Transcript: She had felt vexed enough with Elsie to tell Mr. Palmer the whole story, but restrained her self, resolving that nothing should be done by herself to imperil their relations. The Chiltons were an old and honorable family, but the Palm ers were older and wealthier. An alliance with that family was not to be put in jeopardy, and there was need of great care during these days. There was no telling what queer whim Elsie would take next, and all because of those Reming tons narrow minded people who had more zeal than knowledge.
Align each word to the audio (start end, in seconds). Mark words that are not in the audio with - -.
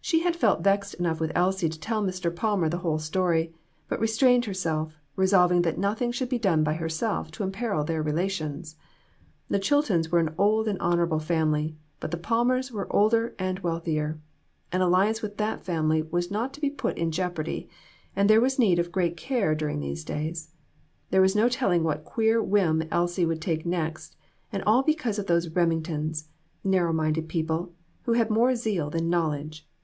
She 0.00 0.20
had 0.20 0.36
felt 0.36 0.64
vexed 0.64 0.94
enough 0.94 1.20
with 1.20 1.32
Elsie 1.34 1.68
to 1.68 1.78
tell 1.78 2.02
Mr. 2.02 2.34
Palmer 2.34 2.70
the 2.70 2.78
whole 2.78 2.98
story, 2.98 3.52
but 3.88 4.00
restrained 4.00 4.46
her 4.46 4.54
self, 4.54 4.94
resolving 5.16 5.60
that 5.62 5.76
nothing 5.78 6.12
should 6.12 6.30
be 6.30 6.38
done 6.38 6.64
by 6.64 6.72
herself 6.72 7.30
to 7.32 7.42
imperil 7.42 7.84
their 7.84 8.02
relations. 8.02 8.76
The 9.50 9.58
Chiltons 9.58 10.10
were 10.10 10.18
an 10.18 10.34
old 10.38 10.66
and 10.66 10.78
honorable 10.80 11.18
family, 11.18 11.76
but 12.00 12.10
the 12.10 12.16
Palm 12.16 12.50
ers 12.50 12.72
were 12.72 12.90
older 12.90 13.34
and 13.38 13.58
wealthier. 13.58 14.18
An 14.72 14.80
alliance 14.80 15.20
with 15.20 15.36
that 15.36 15.60
family 15.60 16.00
was 16.00 16.30
not 16.30 16.54
to 16.54 16.60
be 16.62 16.70
put 16.70 16.96
in 16.96 17.10
jeopardy, 17.10 17.68
and 18.16 18.30
there 18.30 18.40
was 18.40 18.58
need 18.58 18.78
of 18.78 18.90
great 18.90 19.14
care 19.14 19.54
during 19.54 19.78
these 19.80 20.04
days. 20.04 20.54
There 21.10 21.20
was 21.20 21.36
no 21.36 21.50
telling 21.50 21.84
what 21.84 22.06
queer 22.06 22.42
whim 22.42 22.82
Elsie 22.90 23.26
would 23.26 23.42
take 23.42 23.66
next, 23.66 24.16
and 24.50 24.62
all 24.64 24.82
because 24.82 25.18
of 25.18 25.26
those 25.26 25.50
Reming 25.50 25.82
tons 25.84 26.30
narrow 26.64 26.94
minded 26.94 27.28
people 27.28 27.74
who 28.04 28.12
had 28.14 28.30
more 28.30 28.54
zeal 28.56 28.88
than 28.88 29.10
knowledge. 29.10 29.66